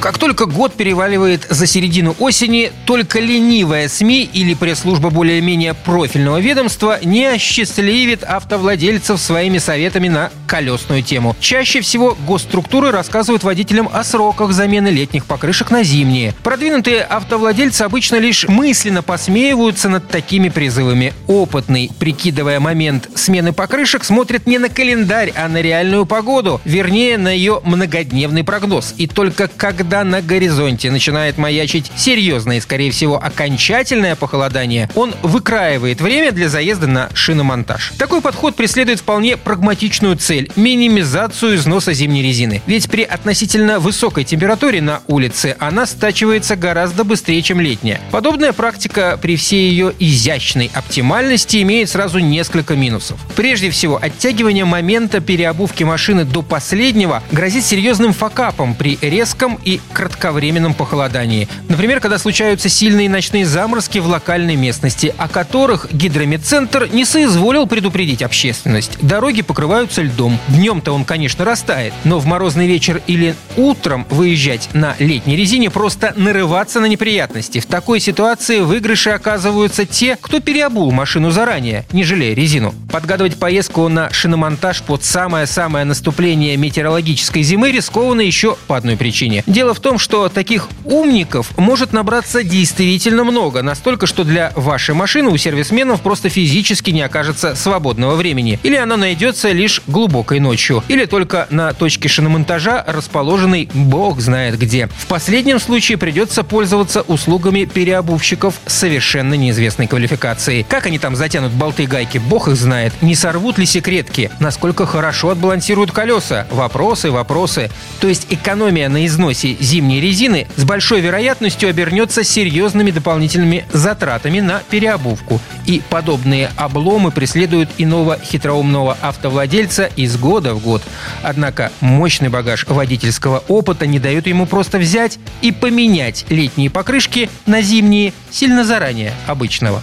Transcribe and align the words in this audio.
Как 0.00 0.18
только 0.18 0.44
год 0.44 0.74
переваливает 0.74 1.46
за 1.48 1.66
середину 1.66 2.14
осени, 2.18 2.72
только 2.84 3.20
ленивая 3.20 3.88
СМИ 3.88 4.28
или 4.32 4.52
пресс-служба 4.52 5.08
более-менее 5.08 5.72
профильного 5.72 6.40
ведомства 6.40 6.98
не 7.02 7.24
осчастливит 7.24 8.22
автовладельцев 8.22 9.18
своими 9.18 9.56
советами 9.58 10.08
на 10.08 10.30
колесную 10.46 11.02
тему. 11.02 11.34
Чаще 11.40 11.80
всего 11.80 12.16
госструктуры 12.26 12.90
рассказывают 12.90 13.44
водителям 13.44 13.88
о 13.92 14.04
сроках 14.04 14.52
замены 14.52 14.88
летних 14.88 15.24
покрышек 15.24 15.70
на 15.70 15.82
зимние. 15.82 16.34
Продвинутые 16.42 17.02
автовладельцы 17.02 17.82
обычно 17.82 18.16
лишь 18.16 18.46
мысленно 18.46 19.02
посмеиваются 19.02 19.88
над 19.88 20.08
такими 20.08 20.50
призывами. 20.50 21.14
Опытный, 21.26 21.90
прикидывая 21.98 22.60
момент 22.60 23.08
смены 23.14 23.52
покрышек, 23.52 24.04
смотрит 24.04 24.46
не 24.46 24.58
на 24.58 24.68
календарь, 24.68 25.32
а 25.34 25.48
на 25.48 25.62
реальную 25.62 26.04
погоду, 26.04 26.60
вернее, 26.64 27.16
на 27.16 27.28
ее 27.28 27.62
многодневный 27.64 28.44
прогноз. 28.44 28.94
И 28.98 29.06
только 29.06 29.48
когда 29.48 29.93
когда 29.94 30.10
на 30.10 30.22
горизонте 30.22 30.90
начинает 30.90 31.38
маячить 31.38 31.92
серьезное 31.94 32.56
и, 32.56 32.60
скорее 32.60 32.90
всего, 32.90 33.16
окончательное 33.16 34.16
похолодание, 34.16 34.90
он 34.96 35.14
выкраивает 35.22 36.00
время 36.00 36.32
для 36.32 36.48
заезда 36.48 36.88
на 36.88 37.10
шиномонтаж. 37.14 37.92
Такой 37.96 38.20
подход 38.20 38.56
преследует 38.56 38.98
вполне 38.98 39.36
прагматичную 39.36 40.16
цель– 40.16 40.50
минимизацию 40.56 41.54
износа 41.54 41.92
зимней 41.92 42.24
резины. 42.24 42.60
Ведь 42.66 42.90
при 42.90 43.04
относительно 43.04 43.78
высокой 43.78 44.24
температуре 44.24 44.82
на 44.82 45.00
улице 45.06 45.54
она 45.60 45.86
стачивается 45.86 46.56
гораздо 46.56 47.04
быстрее, 47.04 47.40
чем 47.42 47.60
летняя. 47.60 48.00
Подобная 48.10 48.52
практика 48.52 49.16
при 49.22 49.36
всей 49.36 49.70
ее 49.70 49.92
изящной 50.00 50.72
оптимальности 50.74 51.62
имеет 51.62 51.88
сразу 51.88 52.18
несколько 52.18 52.74
минусов. 52.74 53.20
Прежде 53.36 53.70
всего, 53.70 53.96
оттягивание 54.02 54.64
момента 54.64 55.20
переобувки 55.20 55.84
машины 55.84 56.24
до 56.24 56.42
последнего 56.42 57.22
грозит 57.30 57.64
серьезным 57.64 58.12
факапом 58.12 58.74
при 58.74 58.98
резком 59.00 59.60
и 59.64 59.73
кратковременном 59.92 60.74
похолодании. 60.74 61.48
Например, 61.68 62.00
когда 62.00 62.18
случаются 62.18 62.68
сильные 62.68 63.08
ночные 63.08 63.46
заморозки 63.46 63.98
в 63.98 64.06
локальной 64.06 64.56
местности, 64.56 65.14
о 65.16 65.28
которых 65.28 65.92
гидромедцентр 65.92 66.88
не 66.92 67.04
соизволил 67.04 67.66
предупредить 67.66 68.22
общественность. 68.22 68.98
Дороги 69.00 69.42
покрываются 69.42 70.02
льдом. 70.02 70.38
Днем-то 70.48 70.92
он, 70.92 71.04
конечно, 71.04 71.44
растает, 71.44 71.92
но 72.04 72.18
в 72.18 72.26
морозный 72.26 72.66
вечер 72.66 73.00
или 73.06 73.34
утром 73.56 74.06
выезжать 74.10 74.68
на 74.74 74.94
летней 74.98 75.36
резине 75.36 75.70
просто 75.70 76.12
нарываться 76.16 76.80
на 76.80 76.86
неприятности. 76.86 77.60
В 77.60 77.66
такой 77.66 78.00
ситуации 78.00 78.60
выигрыши 78.60 79.10
оказываются 79.10 79.86
те, 79.86 80.16
кто 80.20 80.40
переобул 80.40 80.90
машину 80.92 81.30
заранее, 81.30 81.86
не 81.92 82.04
жалея 82.04 82.34
резину. 82.34 82.74
Подгадывать 82.90 83.36
поездку 83.36 83.88
на 83.88 84.10
шиномонтаж 84.12 84.82
под 84.82 85.04
самое-самое 85.04 85.84
наступление 85.84 86.56
метеорологической 86.56 87.42
зимы 87.42 87.70
рискованно 87.70 88.20
еще 88.20 88.56
по 88.66 88.76
одной 88.76 88.96
причине. 88.96 89.42
Дело 89.46 89.63
в 89.72 89.80
том, 89.80 89.98
что 89.98 90.28
таких 90.28 90.68
умников 90.84 91.56
может 91.56 91.92
набраться 91.92 92.42
действительно 92.42 93.24
много, 93.24 93.62
настолько, 93.62 94.06
что 94.06 94.24
для 94.24 94.52
вашей 94.56 94.94
машины 94.94 95.30
у 95.30 95.36
сервисменов 95.36 96.02
просто 96.02 96.28
физически 96.28 96.90
не 96.90 97.02
окажется 97.02 97.54
свободного 97.54 98.16
времени. 98.16 98.58
Или 98.62 98.76
она 98.76 98.96
найдется 98.96 99.52
лишь 99.52 99.80
глубокой 99.86 100.40
ночью, 100.40 100.82
или 100.88 101.06
только 101.06 101.46
на 101.50 101.72
точке 101.72 102.08
шиномонтажа, 102.08 102.84
расположенной 102.86 103.70
бог 103.72 104.20
знает 104.20 104.58
где. 104.58 104.88
В 104.98 105.06
последнем 105.06 105.60
случае 105.60 105.96
придется 105.96 106.42
пользоваться 106.42 107.02
услугами 107.02 107.64
переобувщиков 107.64 108.54
совершенно 108.66 109.34
неизвестной 109.34 109.86
квалификации. 109.86 110.66
Как 110.68 110.86
они 110.86 110.98
там 110.98 111.16
затянут 111.16 111.52
болты 111.52 111.84
и 111.84 111.86
гайки, 111.86 112.18
бог 112.18 112.48
их 112.48 112.56
знает. 112.56 112.92
Не 113.00 113.14
сорвут 113.14 113.58
ли 113.58 113.66
секретки? 113.66 114.30
Насколько 114.40 114.86
хорошо 114.86 115.30
отбалансируют 115.30 115.92
колеса? 115.92 116.46
Вопросы, 116.50 117.10
вопросы. 117.10 117.70
То 118.00 118.08
есть 118.08 118.26
экономия 118.30 118.88
на 118.88 119.06
износе 119.06 119.53
зимней 119.60 120.00
резины 120.00 120.46
с 120.56 120.64
большой 120.64 121.00
вероятностью 121.00 121.68
обернется 121.68 122.24
серьезными 122.24 122.90
дополнительными 122.90 123.64
затратами 123.72 124.40
на 124.40 124.62
переобувку. 124.70 125.40
И 125.66 125.82
подобные 125.88 126.50
обломы 126.56 127.10
преследуют 127.10 127.70
иного 127.78 128.18
хитроумного 128.18 128.96
автовладельца 129.00 129.90
из 129.96 130.16
года 130.16 130.54
в 130.54 130.62
год. 130.62 130.82
Однако 131.22 131.72
мощный 131.80 132.28
багаж 132.28 132.66
водительского 132.66 133.42
опыта 133.48 133.86
не 133.86 133.98
дает 133.98 134.26
ему 134.26 134.46
просто 134.46 134.78
взять 134.78 135.18
и 135.42 135.52
поменять 135.52 136.26
летние 136.28 136.70
покрышки 136.70 137.30
на 137.46 137.62
зимние 137.62 138.12
сильно 138.30 138.64
заранее 138.64 139.12
обычного. 139.26 139.82